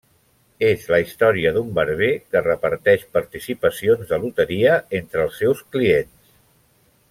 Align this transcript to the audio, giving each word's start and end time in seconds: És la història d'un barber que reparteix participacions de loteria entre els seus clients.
És 0.67 0.85
la 0.93 0.97
història 1.03 1.51
d'un 1.57 1.67
barber 1.79 2.09
que 2.35 2.41
reparteix 2.47 3.05
participacions 3.19 4.11
de 4.15 4.21
loteria 4.25 4.81
entre 5.03 5.23
els 5.29 5.39
seus 5.45 5.63
clients. 5.77 6.29